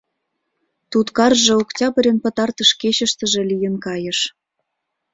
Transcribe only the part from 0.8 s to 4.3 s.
Туткарже октябрьын пытартыш кечыштыже лийын кайыш.